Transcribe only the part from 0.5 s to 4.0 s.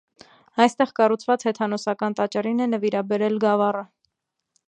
Այստեղ կառուցված հեթանոսական տաճարին է նվիրաբերել գավառը։